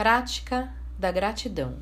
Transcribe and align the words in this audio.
Prática 0.00 0.72
da 0.98 1.12
gratidão. 1.12 1.74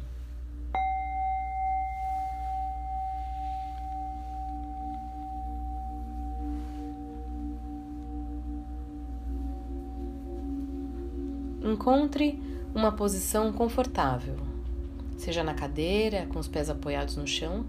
Encontre 11.63 12.43
uma 12.75 12.91
posição 12.91 13.53
confortável, 13.53 14.35
seja 15.17 15.45
na 15.45 15.55
cadeira, 15.55 16.27
com 16.27 16.41
os 16.41 16.49
pés 16.49 16.69
apoiados 16.69 17.15
no 17.15 17.25
chão, 17.25 17.65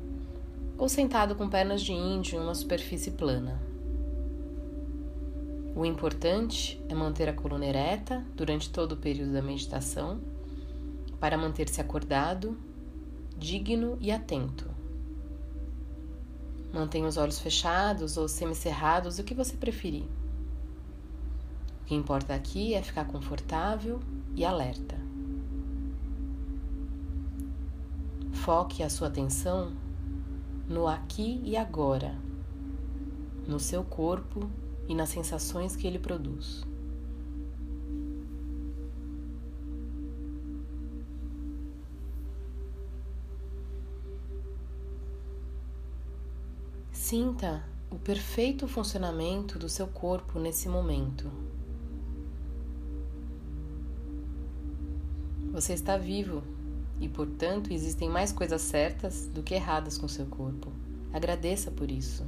ou 0.80 0.90
sentado 0.90 1.36
com 1.36 1.48
pernas 1.48 1.80
de 1.80 1.94
índio 1.94 2.40
em 2.40 2.42
uma 2.42 2.56
superfície 2.56 3.12
plana. 3.12 3.62
O 5.76 5.86
importante 5.86 6.84
é 6.90 6.96
manter 6.96 7.30
a 7.30 7.34
coluna 7.34 7.68
ereta 7.68 8.26
durante 8.36 8.72
todo 8.72 8.94
o 8.94 8.98
período 8.98 9.32
da 9.32 9.44
meditação 9.44 10.39
para 11.20 11.38
manter-se 11.38 11.82
acordado, 11.82 12.58
digno 13.38 13.98
e 14.00 14.12
atento. 14.12 14.70
Mantenha 16.74 17.08
os 17.08 17.18
olhos 17.18 17.40
fechados 17.40 18.16
ou 18.18 18.28
semicerrados, 18.28 19.18
o 19.18 19.24
que 19.24 19.34
você 19.34 19.56
preferir. 19.58 20.06
O 21.82 21.86
que 21.86 21.96
importa 21.96 22.36
aqui 22.36 22.74
é 22.74 22.82
ficar 22.82 23.06
confortável 23.06 24.00
e 24.36 24.46
alerta. 24.46 24.96
Foque 28.32 28.84
a 28.84 28.90
sua 28.90 29.08
atenção 29.08 29.74
no 30.68 30.88
aqui 30.88 31.42
e 31.44 31.58
agora, 31.58 32.16
no 33.48 33.60
seu 33.60 33.84
corpo 33.84 34.50
e 34.88 34.94
nas 34.94 35.10
sensações 35.10 35.76
que 35.76 35.88
ele 35.88 35.98
produz. 35.98 36.69
Sinta 47.10 47.64
o 47.90 47.98
perfeito 47.98 48.68
funcionamento 48.68 49.58
do 49.58 49.68
seu 49.68 49.88
corpo 49.88 50.38
nesse 50.38 50.70
momento. 50.70 51.28
Você 55.52 55.74
está 55.74 55.98
vivo 55.98 56.44
e, 57.02 57.10
portanto, 57.10 57.74
existem 57.74 58.08
mais 58.08 58.32
coisas 58.32 58.62
certas 58.62 59.26
do 59.26 59.42
que 59.42 59.56
erradas 59.56 59.98
com 59.98 60.08
seu 60.08 60.28
corpo. 60.28 60.72
Agradeça 61.12 61.72
por 61.72 61.90
isso. 61.90 62.24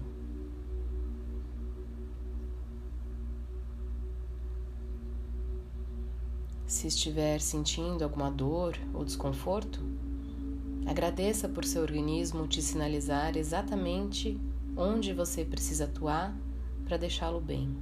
Se 6.65 6.87
estiver 6.87 7.39
sentindo 7.39 8.03
alguma 8.03 8.31
dor 8.31 8.75
ou 8.95 9.05
desconforto, 9.05 9.79
agradeça 10.87 11.47
por 11.47 11.65
seu 11.65 11.83
organismo 11.83 12.47
te 12.47 12.63
sinalizar 12.63 13.37
exatamente 13.37 14.41
onde 14.75 15.13
você 15.13 15.43
precisa 15.43 15.85
atuar 15.85 16.35
para 16.85 16.97
deixá-lo 16.97 17.39
bem. 17.39 17.75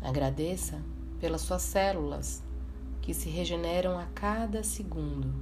Agradeça 0.00 0.80
pelas 1.20 1.42
suas 1.42 1.62
células 1.62 2.42
que 3.02 3.12
se 3.12 3.28
regeneram 3.28 3.98
a 3.98 4.06
cada 4.06 4.62
segundo. 4.62 5.32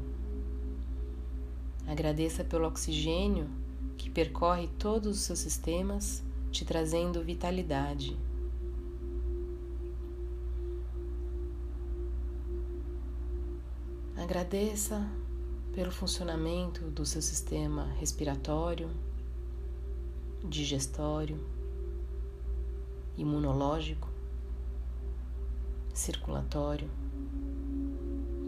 Agradeça 1.86 2.42
pelo 2.42 2.66
oxigênio 2.66 3.48
que 3.96 4.10
percorre 4.10 4.68
todos 4.78 5.16
os 5.18 5.22
seus 5.22 5.38
sistemas, 5.38 6.22
te 6.50 6.64
trazendo 6.64 7.22
vitalidade. 7.22 8.16
Agradeça 14.26 15.08
pelo 15.72 15.92
funcionamento 15.92 16.80
do 16.90 17.06
seu 17.06 17.22
sistema 17.22 17.84
respiratório, 18.00 18.90
digestório, 20.42 21.38
imunológico, 23.16 24.08
circulatório, 25.94 26.90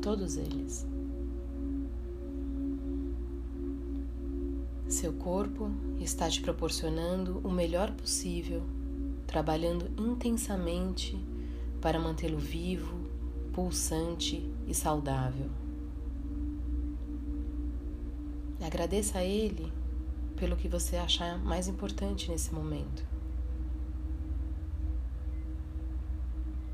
todos 0.03 0.37
eles. 0.37 0.85
Seu 4.89 5.13
corpo 5.13 5.71
está 6.01 6.29
te 6.29 6.41
proporcionando 6.41 7.39
o 7.45 7.53
melhor 7.53 7.93
possível, 7.93 8.65
trabalhando 9.29 9.89
intensamente 9.97 11.17
para 11.81 12.01
mantê-lo 12.01 12.37
vivo, 12.39 12.99
pulsante 13.53 14.45
e 14.67 14.75
saudável. 14.75 15.68
Agradeça 18.69 19.21
a 19.21 19.25
Ele 19.25 19.73
pelo 20.37 20.55
que 20.55 20.69
você 20.69 20.99
achar 20.99 21.39
mais 21.39 21.69
importante 21.69 22.31
nesse 22.31 22.53
momento. 22.53 23.03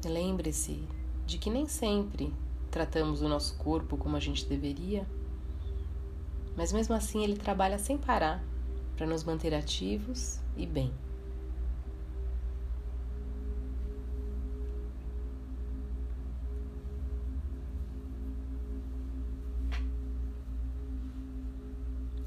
Lembre-se 0.04 0.88
de 1.24 1.38
que 1.38 1.48
nem 1.48 1.68
sempre 1.68 2.34
tratamos 2.68 3.22
o 3.22 3.28
nosso 3.28 3.56
corpo 3.58 3.96
como 3.96 4.16
a 4.16 4.20
gente 4.20 4.44
deveria, 4.44 5.06
mas 6.56 6.72
mesmo 6.72 6.96
assim 6.96 7.22
ele 7.22 7.36
trabalha 7.36 7.78
sem 7.78 7.96
parar 7.96 8.42
para 8.96 9.06
nos 9.06 9.22
manter 9.22 9.54
ativos 9.54 10.40
e 10.56 10.66
bem. 10.66 10.92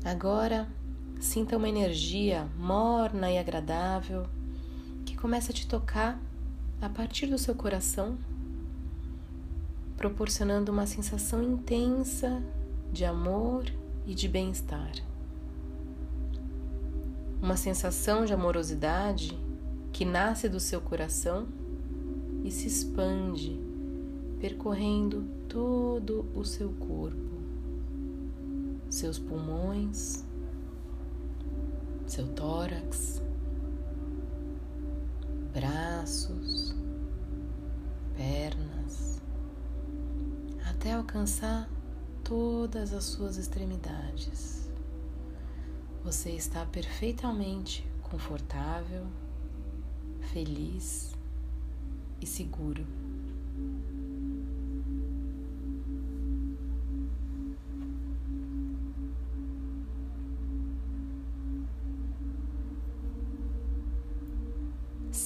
Agora, 0.07 0.69
sinta 1.19 1.57
uma 1.57 1.68
energia 1.68 2.47
morna 2.57 3.29
e 3.29 3.38
agradável 3.38 4.25
que 5.06 5.18
começa 5.18 5.51
a 5.51 5.53
te 5.53 5.68
tocar 5.68 6.18
a 6.81 6.88
partir 6.88 7.28
do 7.28 7.38
seu 7.38 7.53
coração, 7.53 8.17
proporcionando 9.97 10.72
uma 10.72 10.88
sensação 10.88 11.44
intensa 11.44 12.41
de 12.90 13.03
amor 13.03 13.66
e 14.06 14.16
de 14.16 14.29
bem-estar. 14.29 14.94
Uma 17.41 17.57
sensação 17.57 18.23
de 18.23 18.31
amorosidade 18.31 19.38
que 19.91 20.06
nasce 20.06 20.47
do 20.47 20.62
seu 20.62 20.79
coração 20.79 21.50
e 22.46 22.50
se 22.50 22.66
expande, 22.66 23.59
percorrendo 24.40 25.28
todo 25.50 26.25
o 26.34 26.46
seu 26.46 26.69
corpo 26.69 27.37
seus 28.97 29.19
pulmões, 29.19 30.25
seu 32.08 32.28
tórax, 32.34 33.22
braços, 35.53 36.75
pernas, 38.16 39.22
até 40.68 40.94
alcançar 40.94 41.69
todas 42.24 42.91
as 42.91 43.03
suas 43.03 43.38
extremidades. 43.38 44.68
Você 46.03 46.31
está 46.31 46.66
perfeitamente 46.66 47.88
confortável, 48.02 49.06
feliz 50.34 51.16
e 52.19 52.25
seguro. 52.25 53.06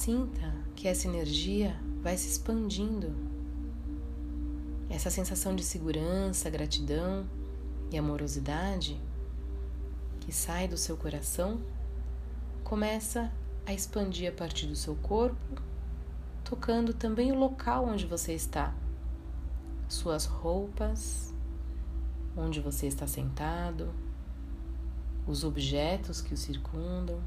Sinta 0.04 0.52
que 0.74 0.88
essa 0.88 1.06
energia 1.06 1.80
vai 2.02 2.16
se 2.16 2.28
expandindo. 2.28 3.14
Essa 4.90 5.10
sensação 5.10 5.54
de 5.54 5.62
segurança, 5.62 6.50
gratidão 6.50 7.24
e 7.88 7.96
amorosidade 7.96 9.00
que 10.18 10.32
sai 10.32 10.66
do 10.66 10.76
seu 10.76 10.96
coração 10.96 11.60
começa 12.64 13.30
a 13.64 13.72
expandir 13.72 14.28
a 14.28 14.34
partir 14.34 14.66
do 14.66 14.74
seu 14.74 14.96
corpo, 14.96 15.62
tocando 16.42 16.92
também 16.92 17.30
o 17.30 17.38
local 17.38 17.84
onde 17.84 18.04
você 18.04 18.32
está, 18.32 18.74
suas 19.88 20.24
roupas, 20.24 21.32
onde 22.36 22.60
você 22.60 22.88
está 22.88 23.06
sentado, 23.06 23.94
os 25.28 25.44
objetos 25.44 26.20
que 26.20 26.34
o 26.34 26.36
circundam, 26.36 27.20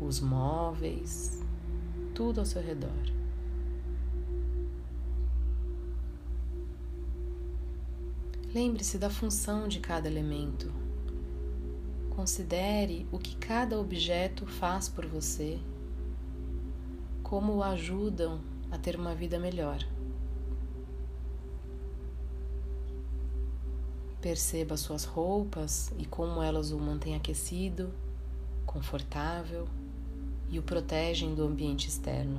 os 0.00 0.18
móveis, 0.18 1.41
tudo 2.22 2.38
ao 2.38 2.46
seu 2.46 2.62
redor. 2.62 2.88
Lembre-se 8.54 8.96
da 8.96 9.10
função 9.10 9.66
de 9.66 9.80
cada 9.80 10.06
elemento. 10.06 10.72
considere 12.10 13.08
o 13.10 13.18
que 13.18 13.34
cada 13.36 13.76
objeto 13.80 14.46
faz 14.46 14.88
por 14.88 15.04
você, 15.04 15.58
como 17.24 17.56
o 17.56 17.62
ajudam 17.64 18.40
a 18.70 18.78
ter 18.78 18.94
uma 18.94 19.16
vida 19.16 19.40
melhor. 19.40 19.84
Perceba 24.20 24.76
suas 24.76 25.04
roupas 25.04 25.90
e 25.98 26.06
como 26.06 26.40
elas 26.40 26.70
o 26.70 26.78
mantêm 26.78 27.16
aquecido, 27.16 27.92
confortável 28.64 29.66
e 30.52 30.58
o 30.58 30.62
protegem 30.62 31.34
do 31.34 31.42
ambiente 31.42 31.88
externo. 31.88 32.38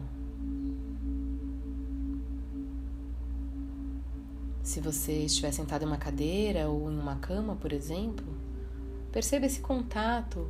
Se 4.62 4.80
você 4.80 5.26
estiver 5.26 5.52
sentado 5.52 5.84
em 5.84 5.88
uma 5.88 5.98
cadeira 5.98 6.70
ou 6.70 6.90
em 6.90 6.98
uma 6.98 7.18
cama, 7.18 7.58
por 7.58 7.74
exemplo, 7.74 8.26
perceba 9.12 9.46
esse 9.46 9.60
contato 9.60 10.48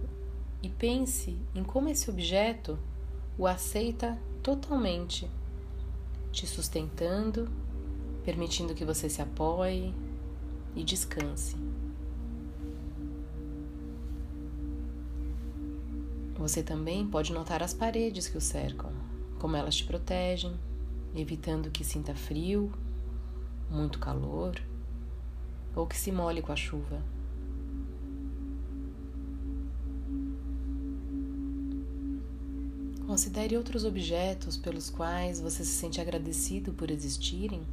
e 0.62 0.70
pense 0.70 1.36
em 1.56 1.64
como 1.64 1.90
esse 1.90 2.10
objeto 2.12 2.78
o 3.36 3.48
aceita 3.48 4.16
totalmente, 4.44 5.28
te 6.32 6.46
sustentando, 6.46 7.50
permitindo 8.24 8.76
que 8.76 8.86
você 8.86 9.10
se 9.10 9.22
apoie, 9.22 9.92
e 10.76 10.84
descanse. 10.84 11.56
Você 16.44 16.62
também 16.62 17.08
pode 17.08 17.32
notar 17.32 17.64
as 17.64 17.74
paredes 17.74 18.28
que 18.28 18.38
o 18.38 18.42
cercam, 18.42 18.92
como 19.40 19.56
elas 19.56 19.78
te 19.78 19.86
protegem, 19.86 20.54
evitando 21.16 21.72
que 21.72 21.86
sinta 21.86 22.14
frio, 22.14 22.70
muito 23.72 23.98
calor 23.98 24.62
ou 25.74 25.88
que 25.88 25.96
se 25.96 26.12
molhe 26.12 26.42
com 26.42 26.52
a 26.52 26.56
chuva. 26.58 27.02
Considere 33.08 33.56
outros 33.56 33.86
objetos 33.86 34.58
pelos 34.58 34.90
quais 34.90 35.40
você 35.40 35.64
se 35.64 35.72
sente 35.72 36.02
agradecido 36.02 36.74
por 36.74 36.92
existirem 36.92 37.66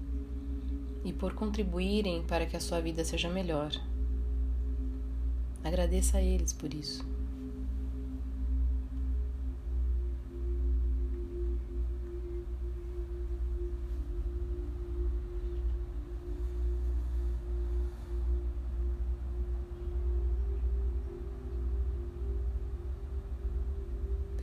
e 1.05 1.12
por 1.12 1.34
contribuírem 1.34 2.22
para 2.22 2.46
que 2.46 2.56
a 2.56 2.61
sua 2.61 2.81
vida 2.81 3.05
seja 3.05 3.28
melhor. 3.28 3.72
Agradeça 5.64 6.19
a 6.19 6.22
eles 6.22 6.52
por 6.52 6.72
isso. 6.72 7.09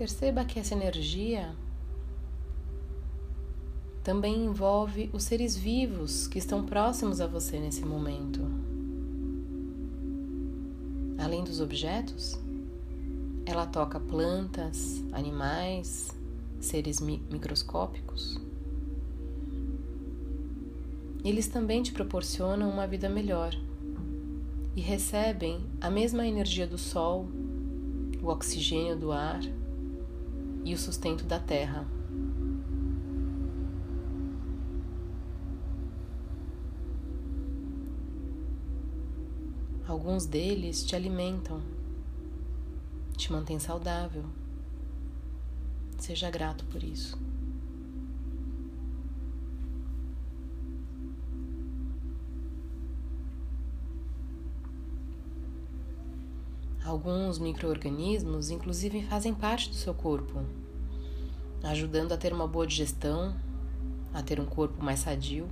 Perceba 0.07 0.45
que 0.45 0.57
essa 0.57 0.73
energia 0.73 1.53
também 4.05 4.45
envolve 4.45 5.09
os 5.11 5.25
seres 5.25 5.57
vivos 5.57 6.27
que 6.27 6.39
estão 6.39 6.65
próximos 6.65 7.19
a 7.19 7.27
você 7.27 7.59
nesse 7.59 7.83
momento. 7.83 8.39
Além 11.17 11.43
dos 11.43 11.59
objetos, 11.59 12.39
ela 13.45 13.65
toca 13.65 13.99
plantas, 13.99 15.03
animais, 15.11 16.15
seres 16.57 17.01
mi 17.01 17.21
microscópicos. 17.29 18.39
Eles 21.21 21.49
também 21.49 21.83
te 21.83 21.91
proporcionam 21.91 22.69
uma 22.69 22.87
vida 22.87 23.09
melhor 23.09 23.53
e 24.73 24.79
recebem 24.79 25.59
a 25.81 25.89
mesma 25.89 26.25
energia 26.25 26.65
do 26.65 26.77
sol, 26.77 27.27
o 28.23 28.27
oxigênio 28.27 28.95
do 28.95 29.11
ar 29.11 29.41
e 30.67 30.73
o 30.73 30.77
sustento 30.77 31.23
da 31.23 31.39
terra. 31.39 31.87
Alguns 39.87 40.25
deles 40.25 40.83
te 40.83 40.93
alimentam, 40.93 41.61
te 43.15 43.31
mantêm 43.31 43.57
saudável. 43.57 44.25
Seja 45.97 46.29
grato 46.29 46.65
por 46.65 46.83
isso. 46.83 47.17
Alguns 56.87 57.37
microorganismos, 57.37 58.49
inclusive, 58.49 59.03
fazem 59.03 59.33
parte 59.33 59.67
do 59.67 59.75
seu 59.75 59.93
corpo, 59.93 60.39
ajudando 61.61 62.13
a 62.13 62.17
ter 62.17 62.31
uma 62.31 62.47
boa 62.47 62.65
digestão, 62.65 63.35
a 64.13 64.23
ter 64.23 64.39
um 64.39 64.45
corpo 64.45 64.81
mais 64.81 65.01
sadio. 65.01 65.49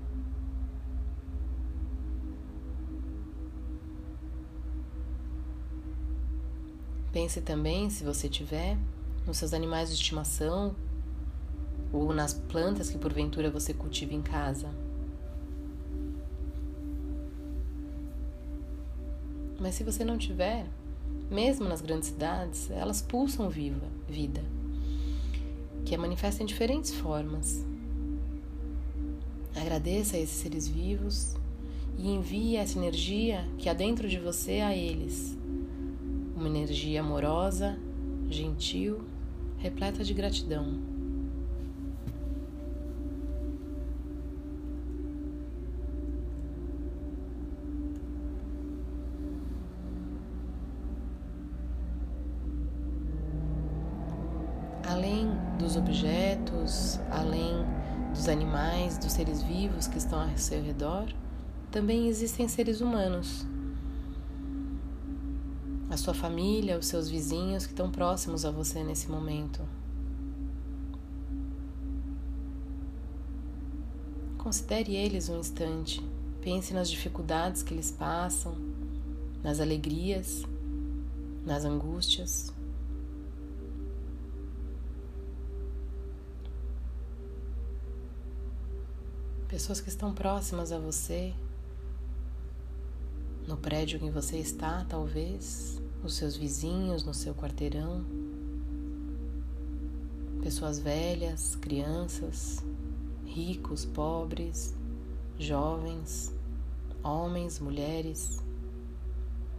Pense 7.12 7.42
também, 7.42 7.90
se 7.90 8.06
você 8.06 8.30
tiver, 8.30 8.78
nos 9.28 9.36
seus 9.36 9.54
animais 9.54 9.90
de 9.90 9.96
estimação 9.96 10.74
ou 11.92 12.14
nas 12.14 12.34
plantas 12.34 12.90
que 12.90 12.98
porventura 12.98 13.52
você 13.52 13.74
cultiva 13.74 14.14
em 14.14 14.22
casa. 14.22 14.70
Mas 19.60 19.76
se 19.76 19.84
você 19.84 20.06
não 20.06 20.18
tiver, 20.18 20.66
mesmo 21.36 21.68
nas 21.68 21.82
grandes 21.82 22.08
cidades, 22.08 22.72
elas 22.72 23.02
pulsam 23.02 23.50
viva, 23.50 23.86
vida, 24.08 24.42
que 25.84 25.94
é 25.94 25.98
manifesta 25.98 26.42
em 26.42 26.46
diferentes 26.46 26.94
formas. 26.94 27.66
Agradeça 29.54 30.16
a 30.16 30.20
esses 30.20 30.38
seres 30.38 30.66
vivos 30.66 31.36
e 31.98 32.10
envie 32.10 32.56
essa 32.56 32.78
energia 32.78 33.46
que 33.58 33.68
há 33.68 33.74
dentro 33.74 34.08
de 34.08 34.18
você 34.18 34.62
a 34.62 34.76
eles 34.76 35.38
uma 36.36 36.48
energia 36.48 37.00
amorosa, 37.00 37.78
gentil, 38.30 39.02
repleta 39.58 40.04
de 40.04 40.14
gratidão. 40.14 40.95
Dos 55.58 55.76
objetos, 55.76 57.00
além 57.10 57.66
dos 58.12 58.28
animais, 58.28 58.98
dos 58.98 59.12
seres 59.12 59.42
vivos 59.42 59.88
que 59.88 59.98
estão 59.98 60.22
ao 60.22 60.38
seu 60.38 60.62
redor, 60.62 61.06
também 61.72 62.08
existem 62.08 62.48
seres 62.48 62.82
humanos 62.82 63.46
a 65.90 65.98
sua 65.98 66.14
família, 66.14 66.78
os 66.78 66.88
seus 66.88 67.10
vizinhos 67.10 67.66
que 67.66 67.72
estão 67.72 67.90
próximos 67.90 68.44
a 68.44 68.52
você 68.52 68.84
nesse 68.84 69.10
momento. 69.10 69.62
Considere 74.38 74.96
eles 74.96 75.30
um 75.30 75.40
instante. 75.40 76.04
Pense 76.42 76.74
nas 76.74 76.90
dificuldades 76.90 77.64
que 77.64 77.74
eles 77.74 77.92
passam, 77.92 78.56
nas 79.42 79.60
alegrias, 79.60 80.44
nas 81.46 81.66
angústias. 81.66 82.54
Pessoas 89.48 89.80
que 89.80 89.90
estão 89.90 90.12
próximas 90.12 90.72
a 90.72 90.80
você, 90.80 91.32
no 93.48 93.56
prédio 93.56 93.98
em 93.98 94.08
que 94.08 94.10
você 94.10 94.38
está, 94.38 94.84
talvez, 94.90 95.80
os 96.04 96.16
seus 96.16 96.36
vizinhos, 96.36 97.04
no 97.04 97.14
seu 97.14 97.36
quarteirão, 97.36 98.04
pessoas 100.42 100.80
velhas, 100.80 101.56
crianças, 101.58 102.64
ricos, 103.24 103.86
pobres, 103.86 104.74
jovens, 105.38 106.34
homens, 107.04 107.60
mulheres, 107.60 108.42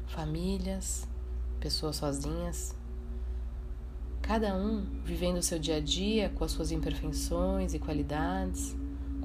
famílias, 0.08 1.06
pessoas 1.60 1.94
sozinhas, 1.94 2.74
cada 4.20 4.52
um 4.56 4.84
vivendo 5.04 5.36
o 5.36 5.42
seu 5.42 5.60
dia 5.60 5.76
a 5.76 5.80
dia 5.80 6.28
com 6.30 6.42
as 6.42 6.50
suas 6.50 6.72
imperfeições 6.72 7.72
e 7.72 7.78
qualidades, 7.78 8.74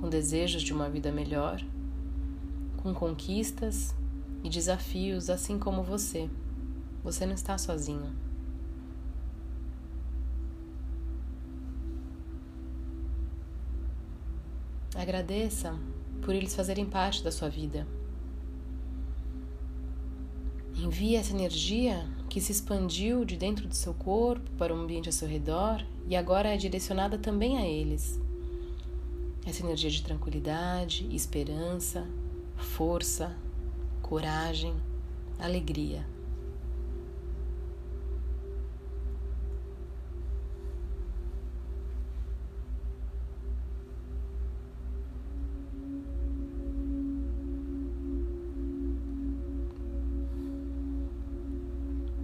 com 0.02 0.10
desejos 0.10 0.64
de 0.64 0.74
uma 0.74 0.90
vida 0.90 1.12
melhor, 1.12 1.64
com 2.78 2.92
conquistas 2.92 3.96
e 4.44 4.50
desafios, 4.50 5.30
assim 5.30 5.60
como 5.60 5.84
você. 5.84 6.28
Você 7.04 7.24
não 7.24 7.36
está 7.36 7.56
sozinho. 7.56 8.12
Agradeça 14.96 15.78
por 16.24 16.34
eles 16.34 16.56
fazerem 16.56 16.86
parte 16.86 17.24
da 17.24 17.32
sua 17.32 17.48
vida. 17.48 17.88
Envie 20.76 21.16
essa 21.16 21.32
energia 21.32 22.08
que 22.28 22.42
se 22.42 22.52
expandiu 22.52 23.24
de 23.24 23.38
dentro 23.38 23.68
do 23.68 23.76
seu 23.76 23.94
corpo 23.94 24.50
para 24.58 24.74
o 24.74 24.80
ambiente 24.80 25.08
ao 25.08 25.14
seu 25.14 25.28
redor 25.28 25.86
e 26.08 26.16
agora 26.16 26.50
é 26.50 26.58
direcionada 26.58 27.20
também 27.20 27.58
a 27.60 27.68
eles. 27.68 28.20
Essa 29.44 29.64
energia 29.64 29.90
de 29.90 30.04
tranquilidade, 30.04 31.08
esperança, 31.16 32.08
força, 32.56 33.36
coragem, 34.02 34.76
alegria. 35.40 36.06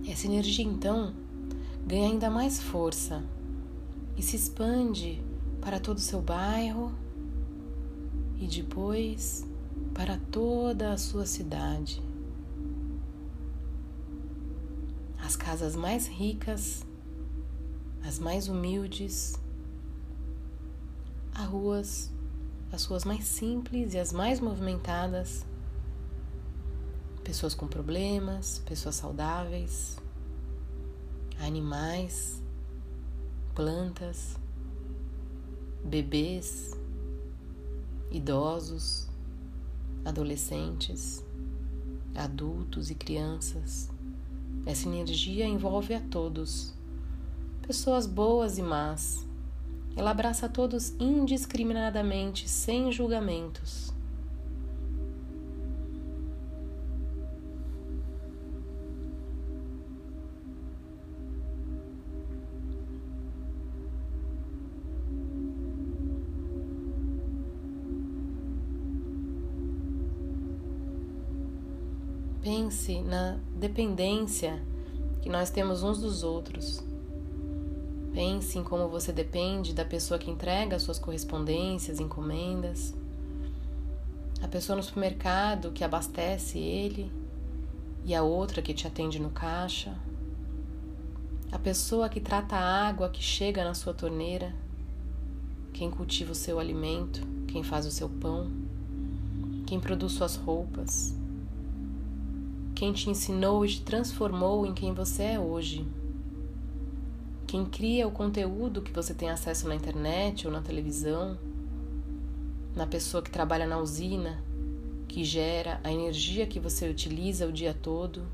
Essa 0.07 0.27
energia 0.27 0.65
então 0.65 1.13
ganha 1.85 2.07
ainda 2.07 2.29
mais 2.29 2.61
força 2.61 3.23
e 4.15 4.21
se 4.21 4.35
expande 4.35 5.21
para 5.61 5.79
todo 5.79 5.97
o 5.97 6.01
seu 6.01 6.21
bairro 6.21 6.91
e 8.39 8.47
depois 8.47 9.45
para 9.93 10.17
toda 10.31 10.93
a 10.93 10.97
sua 10.97 11.25
cidade. 11.25 12.01
As 15.19 15.35
casas 15.35 15.75
mais 15.75 16.07
ricas, 16.07 16.85
as 18.03 18.19
mais 18.19 18.47
humildes, 18.47 19.35
as 21.33 21.47
ruas, 21.47 22.11
as 22.71 22.85
ruas 22.85 23.03
mais 23.03 23.25
simples 23.25 23.93
e 23.93 23.99
as 23.99 24.13
mais 24.13 24.39
movimentadas, 24.39 25.45
pessoas 27.23 27.53
com 27.53 27.67
problemas, 27.67 28.59
pessoas 28.59 28.95
saudáveis, 28.95 29.97
animais, 31.39 32.41
plantas, 33.53 34.37
bebês, 35.83 36.76
idosos, 38.11 39.07
adolescentes, 40.05 41.23
adultos 42.15 42.89
e 42.89 42.95
crianças. 42.95 43.89
Essa 44.65 44.87
energia 44.87 45.45
envolve 45.45 45.93
a 45.93 45.99
todos, 45.99 46.73
pessoas 47.61 48.05
boas 48.05 48.57
e 48.57 48.61
más. 48.61 49.25
Ela 49.95 50.11
abraça 50.11 50.45
a 50.45 50.49
todos 50.49 50.93
indiscriminadamente, 50.99 52.47
sem 52.47 52.91
julgamentos. 52.91 53.93
Pense 72.67 72.99
na 72.99 73.39
dependência 73.55 74.61
que 75.21 75.29
nós 75.29 75.49
temos 75.49 75.83
uns 75.83 75.99
dos 75.99 76.21
outros. 76.21 76.83
Pense 78.13 78.59
em 78.59 78.63
como 78.63 78.89
você 78.89 79.13
depende 79.13 79.73
da 79.73 79.85
pessoa 79.85 80.19
que 80.19 80.29
entrega 80.29 80.77
suas 80.77 80.99
correspondências, 80.99 82.01
encomendas, 82.01 82.93
a 84.41 84.49
pessoa 84.49 84.75
no 84.75 84.83
supermercado 84.83 85.71
que 85.71 85.81
abastece 85.81 86.59
ele 86.59 87.09
e 88.03 88.13
a 88.13 88.21
outra 88.21 88.61
que 88.61 88.73
te 88.73 88.85
atende 88.85 89.17
no 89.17 89.29
caixa, 89.29 89.97
a 91.49 91.57
pessoa 91.57 92.09
que 92.09 92.19
trata 92.19 92.57
a 92.57 92.85
água 92.89 93.07
que 93.07 93.23
chega 93.23 93.63
na 93.63 93.75
sua 93.75 93.93
torneira, 93.93 94.53
quem 95.71 95.89
cultiva 95.89 96.33
o 96.33 96.35
seu 96.35 96.59
alimento, 96.59 97.21
quem 97.47 97.63
faz 97.63 97.85
o 97.85 97.91
seu 97.91 98.09
pão, 98.09 98.51
quem 99.65 99.79
produz 99.79 100.11
suas 100.11 100.35
roupas 100.35 101.15
quem 102.77 102.93
te 102.93 103.09
ensinou 103.09 103.65
e 103.65 103.69
te 103.69 103.81
transformou 103.81 104.63
em 104.63 104.71
quem 104.71 104.93
você 104.93 105.23
é 105.23 105.39
hoje. 105.39 105.83
Quem 107.47 107.65
cria 107.65 108.07
o 108.07 108.11
conteúdo 108.11 108.83
que 108.83 108.93
você 108.93 109.15
tem 109.15 109.31
acesso 109.31 109.67
na 109.67 109.73
internet 109.73 110.45
ou 110.45 110.53
na 110.53 110.61
televisão, 110.61 111.39
na 112.75 112.85
pessoa 112.85 113.23
que 113.23 113.31
trabalha 113.31 113.65
na 113.65 113.79
usina, 113.79 114.43
que 115.07 115.23
gera 115.23 115.81
a 115.83 115.91
energia 115.91 116.45
que 116.45 116.59
você 116.59 116.87
utiliza 116.87 117.47
o 117.47 117.51
dia 117.51 117.73
todo, 117.73 118.27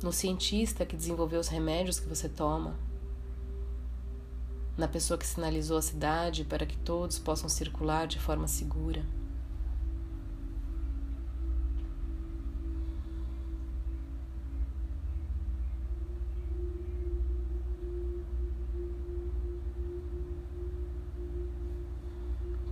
no 0.00 0.12
cientista 0.12 0.86
que 0.86 0.96
desenvolveu 0.96 1.40
os 1.40 1.48
remédios 1.48 1.98
que 1.98 2.08
você 2.08 2.28
toma, 2.28 2.76
na 4.78 4.86
pessoa 4.86 5.18
que 5.18 5.26
sinalizou 5.26 5.78
a 5.78 5.82
cidade 5.82 6.44
para 6.44 6.64
que 6.64 6.78
todos 6.78 7.18
possam 7.18 7.48
circular 7.48 8.06
de 8.06 8.20
forma 8.20 8.46
segura. 8.46 9.04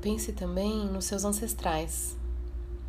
Pense 0.03 0.33
também 0.33 0.85
nos 0.87 1.05
seus 1.05 1.25
ancestrais, 1.25 2.19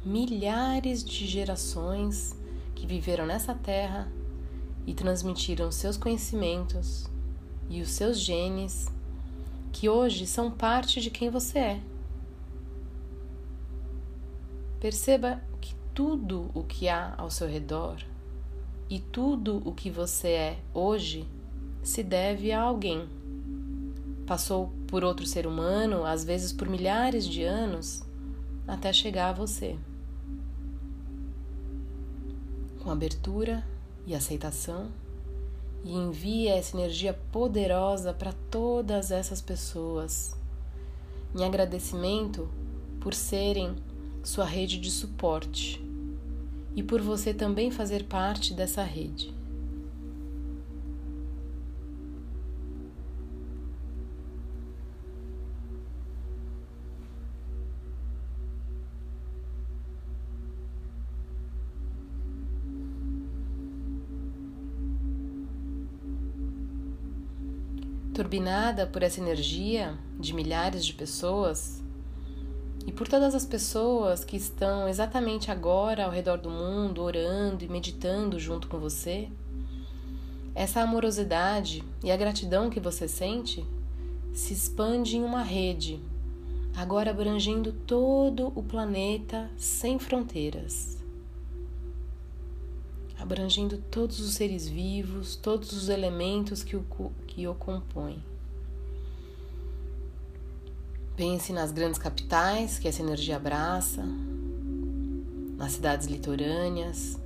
milhares 0.03 1.03
de 1.03 1.27
gerações 1.27 2.35
que 2.73 2.87
viveram 2.87 3.27
nessa 3.27 3.53
terra 3.53 4.11
e 4.87 4.95
transmitiram 4.95 5.71
seus 5.71 5.95
conhecimentos 5.95 7.05
e 7.69 7.83
os 7.83 7.89
seus 7.89 8.19
genes, 8.19 8.87
que 9.71 9.87
hoje 9.87 10.25
são 10.25 10.49
parte 10.49 10.99
de 10.99 11.11
quem 11.11 11.29
você 11.29 11.59
é. 11.59 11.81
Perceba 14.79 15.39
que 15.61 15.75
tudo 15.93 16.49
o 16.51 16.63
que 16.63 16.89
há 16.89 17.13
ao 17.15 17.29
seu 17.29 17.47
redor 17.47 17.97
e 18.89 18.99
tudo 18.99 19.61
o 19.63 19.71
que 19.71 19.91
você 19.91 20.29
é 20.29 20.59
hoje 20.73 21.27
se 21.83 22.01
deve 22.01 22.51
a 22.51 22.59
alguém 22.59 23.07
passou 24.25 24.73
por 24.93 25.03
outro 25.03 25.25
ser 25.25 25.47
humano, 25.47 26.05
às 26.05 26.23
vezes 26.23 26.53
por 26.53 26.69
milhares 26.69 27.25
de 27.25 27.41
anos, 27.41 28.03
até 28.67 28.93
chegar 28.93 29.29
a 29.29 29.33
você. 29.33 29.75
Com 32.83 32.91
abertura 32.91 33.65
e 34.05 34.13
aceitação, 34.13 34.91
e 35.83 35.95
envie 35.95 36.47
essa 36.47 36.77
energia 36.77 37.11
poderosa 37.31 38.13
para 38.13 38.33
todas 38.51 39.09
essas 39.09 39.41
pessoas, 39.41 40.37
em 41.35 41.43
agradecimento 41.43 42.47
por 43.01 43.15
serem 43.15 43.75
sua 44.23 44.45
rede 44.45 44.77
de 44.77 44.91
suporte 44.91 45.83
e 46.75 46.83
por 46.83 47.01
você 47.01 47.33
também 47.33 47.71
fazer 47.71 48.03
parte 48.03 48.53
dessa 48.53 48.83
rede. 48.83 49.33
Turbinada 68.33 68.87
por 68.87 69.03
essa 69.03 69.21
energia 69.21 69.95
de 70.19 70.33
milhares 70.33 70.83
de 70.83 70.91
pessoas 70.91 71.83
e 72.83 72.91
por 72.91 73.07
todas 73.07 73.35
as 73.35 73.45
pessoas 73.45 74.25
que 74.25 74.35
estão 74.35 74.89
exatamente 74.89 75.51
agora 75.51 76.05
ao 76.05 76.09
redor 76.09 76.39
do 76.39 76.49
mundo 76.49 77.03
orando 77.03 77.63
e 77.63 77.69
meditando 77.69 78.39
junto 78.39 78.67
com 78.67 78.79
você, 78.79 79.29
essa 80.55 80.81
amorosidade 80.81 81.83
e 82.03 82.11
a 82.11 82.17
gratidão 82.17 82.71
que 82.71 82.79
você 82.79 83.07
sente 83.07 83.63
se 84.33 84.51
expande 84.51 85.15
em 85.15 85.23
uma 85.23 85.43
rede, 85.43 86.01
agora 86.75 87.11
abrangendo 87.11 87.71
todo 87.71 88.51
o 88.55 88.63
planeta 88.63 89.47
sem 89.55 89.99
fronteiras 89.99 91.03
abrangendo 93.23 93.77
todos 93.89 94.19
os 94.19 94.33
seres 94.33 94.67
vivos, 94.67 95.37
todos 95.37 95.71
os 95.71 95.87
elementos 95.87 96.61
que 96.61 96.75
o, 96.75 96.85
que 97.33 97.47
o 97.47 97.55
compõem. 97.55 98.23
Pense 101.15 101.51
nas 101.51 101.71
grandes 101.71 101.97
capitais 101.97 102.77
que 102.77 102.87
essa 102.87 103.01
energia 103.01 103.37
abraça, 103.37 104.03
nas 105.57 105.73
cidades 105.73 106.07
litorâneas, 106.07 107.19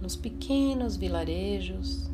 nos 0.00 0.16
pequenos 0.16 0.96
vilarejos, 0.96 2.10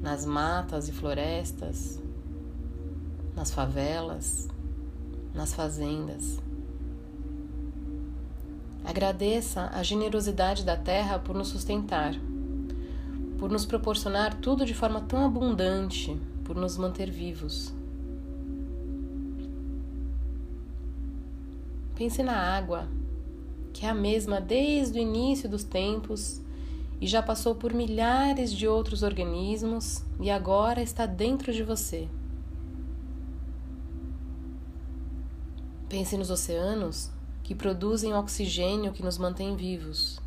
nas 0.00 0.24
matas 0.24 0.88
e 0.88 0.92
florestas, 0.92 2.00
nas 3.34 3.50
favelas, 3.50 4.48
nas 5.34 5.54
fazendas. 5.54 6.38
Agradeça 8.84 9.70
a 9.72 9.82
generosidade 9.82 10.64
da 10.64 10.76
terra 10.76 11.18
por 11.18 11.34
nos 11.34 11.48
sustentar, 11.48 12.14
por 13.38 13.50
nos 13.50 13.66
proporcionar 13.66 14.34
tudo 14.34 14.64
de 14.64 14.74
forma 14.74 15.00
tão 15.00 15.24
abundante, 15.24 16.18
por 16.44 16.56
nos 16.56 16.76
manter 16.76 17.10
vivos. 17.10 17.72
Pense 21.96 22.22
na 22.22 22.36
água, 22.36 22.88
que 23.72 23.86
é 23.86 23.88
a 23.88 23.94
mesma 23.94 24.40
desde 24.40 24.98
o 24.98 25.02
início 25.02 25.48
dos 25.48 25.62
tempos 25.62 26.40
e 27.00 27.06
já 27.06 27.22
passou 27.22 27.54
por 27.54 27.72
milhares 27.72 28.52
de 28.52 28.66
outros 28.66 29.02
organismos 29.02 30.02
e 30.20 30.30
agora 30.30 30.82
está 30.82 31.06
dentro 31.06 31.52
de 31.52 31.62
você. 31.62 32.08
Pense 35.88 36.16
nos 36.16 36.30
oceanos 36.30 37.10
que 37.42 37.54
produzem 37.54 38.14
oxigênio 38.14 38.92
que 38.92 39.02
nos 39.02 39.18
mantém 39.18 39.54
vivos. 39.54 40.23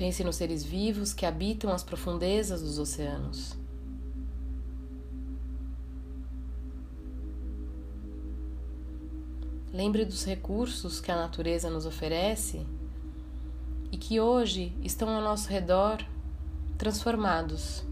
Pense 0.00 0.24
nos 0.24 0.36
seres 0.36 0.64
vivos 0.64 1.12
que 1.12 1.26
habitam 1.26 1.70
as 1.70 1.82
profundezas 1.82 2.62
dos 2.62 2.78
oceanos. 2.78 3.54
Lembre 9.70 10.06
dos 10.06 10.24
recursos 10.24 11.02
que 11.02 11.12
a 11.12 11.16
natureza 11.16 11.68
nos 11.68 11.84
oferece 11.84 12.66
e 13.92 13.98
que 13.98 14.18
hoje 14.18 14.74
estão 14.82 15.10
ao 15.10 15.20
nosso 15.20 15.50
redor 15.50 16.02
transformados 16.78 17.84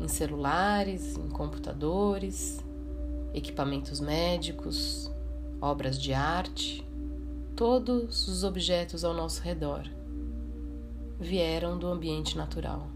em 0.00 0.08
celulares, 0.08 1.14
em 1.18 1.28
computadores, 1.28 2.58
equipamentos 3.34 4.00
médicos, 4.00 5.10
obras 5.60 6.00
de 6.00 6.14
arte, 6.14 6.82
todos 7.54 8.26
os 8.28 8.44
objetos 8.44 9.04
ao 9.04 9.12
nosso 9.12 9.42
redor 9.42 9.97
vieram 11.18 11.76
do 11.76 11.88
ambiente 11.88 12.36
natural. 12.36 12.88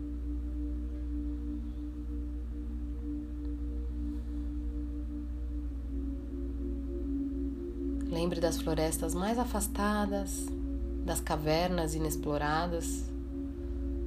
Lembre 8.08 8.40
das 8.40 8.60
florestas 8.60 9.14
mais 9.14 9.38
afastadas, 9.38 10.46
das 11.04 11.20
cavernas 11.20 11.94
inexploradas, 11.94 13.10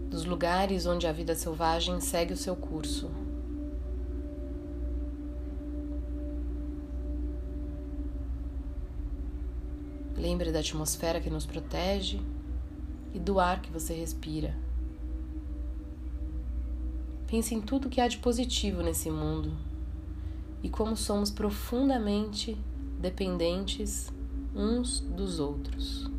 dos 0.10 0.25
lugares 0.25 0.86
onde 0.86 1.07
a 1.07 1.12
vida 1.12 1.36
selvagem 1.36 2.00
segue 2.00 2.34
o 2.34 2.38
seu 2.38 2.55
curso. 2.55 3.10
Lembre 10.15 10.51
da 10.51 10.60
atmosfera 10.60 11.19
que 11.19 11.29
nos 11.29 11.45
protege 11.45 12.22
e 13.15 13.19
do 13.19 13.39
ar 13.39 13.62
que 13.62 13.72
você 13.72 13.93
respira. 13.93 14.53
Pense 17.25 17.55
em 17.55 17.62
tudo 17.62 17.89
que 17.89 18.01
há 18.01 18.07
de 18.10 18.17
positivo 18.17 18.84
nesse 18.84 19.10
mundo 19.10 19.53
e 20.62 20.69
como 20.69 20.98
somos 20.98 21.31
profundamente 21.31 22.57
dependentes 23.00 24.12
uns 24.53 25.00
dos 25.00 25.39
outros. 25.39 26.12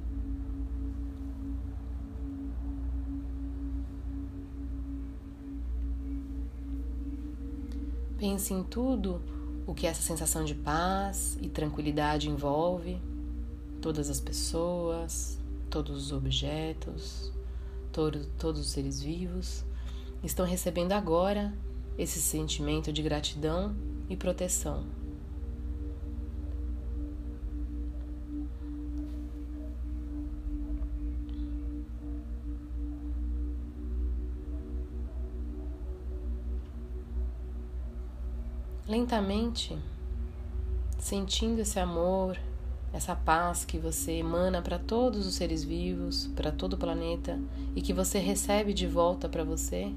Pense 8.18 8.54
em 8.54 8.64
tudo 8.64 9.20
o 9.66 9.74
que 9.74 9.86
essa 9.86 10.00
sensação 10.00 10.44
de 10.44 10.54
paz 10.54 11.36
e 11.42 11.48
tranquilidade 11.50 12.30
envolve, 12.30 12.98
todas 13.82 14.08
as 14.08 14.18
pessoas, 14.18 15.38
todos 15.76 16.06
os 16.06 16.12
objetos, 16.12 17.30
todo, 17.92 18.24
todos 18.38 18.62
os 18.62 18.70
seres 18.70 19.02
vivos 19.02 19.62
estão 20.24 20.46
recebendo 20.46 20.92
agora 20.92 21.52
esse 21.98 22.18
sentimento 22.18 22.90
de 22.90 23.02
gratidão 23.02 23.76
e 24.08 24.16
proteção. 24.16 24.86
Lentamente, 38.88 39.76
sentindo 40.98 41.60
esse 41.60 41.78
amor, 41.78 42.38
essa 42.96 43.14
paz 43.14 43.62
que 43.62 43.78
você 43.78 44.12
emana 44.12 44.62
para 44.62 44.78
todos 44.78 45.26
os 45.26 45.34
seres 45.34 45.62
vivos, 45.62 46.28
para 46.28 46.50
todo 46.50 46.72
o 46.72 46.78
planeta 46.78 47.38
e 47.74 47.82
que 47.82 47.92
você 47.92 48.18
recebe 48.18 48.72
de 48.72 48.86
volta 48.86 49.28
para 49.28 49.44
você, 49.44 49.92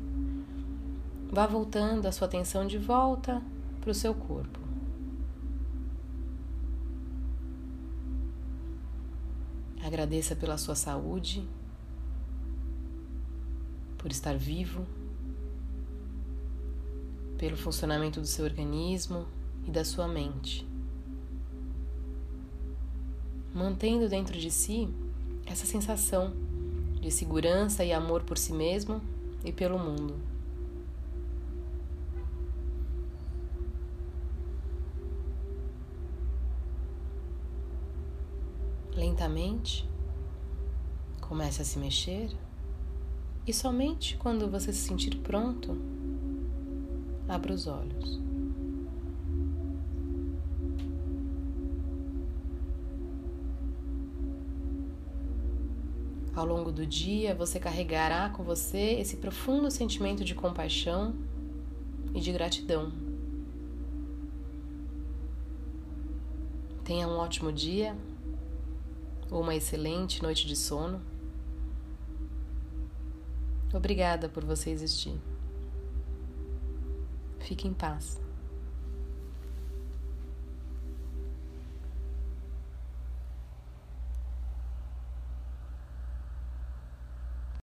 vá 1.32 1.48
voltando 1.48 2.08
a 2.08 2.12
sua 2.12 2.28
atenção 2.28 2.68
de 2.68 2.78
volta 2.78 3.42
para 3.80 3.92
o 3.92 3.94
seu 3.94 4.14
corpo. 4.14 4.60
Agradeça 9.82 10.36
pela 10.36 10.58
sua 10.58 10.76
saúde, 10.76 11.48
por 13.98 14.12
estar 14.12 14.38
vivo, 14.38 14.86
pelo 17.38 17.56
funcionamento 17.56 18.20
do 18.20 18.28
seu 18.28 18.44
organismo 18.44 19.26
e 19.66 19.72
da 19.72 19.86
sua 19.86 20.06
mente 20.06 20.69
mantendo 23.54 24.08
dentro 24.08 24.38
de 24.38 24.52
si 24.52 24.88
essa 25.46 25.66
sensação 25.66 26.34
de 27.02 27.12
segurança 27.12 27.84
e 27.84 27.92
amor 27.92 28.24
por 28.24 28.38
si 28.38 28.54
mesmo 28.54 29.02
e 29.44 29.52
pelo 29.52 29.80
mundo. 29.80 30.16
Lentamente, 38.94 39.88
comece 41.22 41.62
a 41.62 41.66
se 41.66 41.80
mexer 41.80 42.30
e 43.48 43.54
somente 43.54 44.18
quando 44.18 44.50
você 44.50 44.74
se 44.74 44.80
sentir 44.80 45.16
pronto, 45.18 45.78
abra 47.28 47.54
os 47.54 47.66
olhos. 47.66 48.29
Ao 56.40 56.46
longo 56.46 56.72
do 56.72 56.86
dia, 56.86 57.36
você 57.36 57.60
carregará 57.60 58.30
com 58.30 58.44
você 58.44 58.94
esse 59.02 59.18
profundo 59.18 59.70
sentimento 59.70 60.24
de 60.24 60.34
compaixão 60.34 61.14
e 62.16 62.22
de 62.22 62.32
gratidão. 62.32 62.94
Tenha 66.86 67.10
um 67.10 67.18
ótimo 67.18 67.52
dia 67.52 67.94
ou 69.30 69.42
uma 69.42 69.54
excelente 69.54 70.24
noite 70.24 70.48
de 70.48 70.56
sono. 70.56 71.02
Obrigada 73.74 74.30
por 74.30 74.46
você 74.46 74.70
existir. 74.70 75.20
Fique 77.40 77.68
em 77.68 77.74
paz. 77.74 78.18